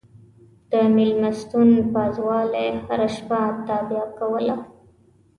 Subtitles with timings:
[0.71, 4.57] د مېلمستون پازوالې هره شپه تابیا کوله.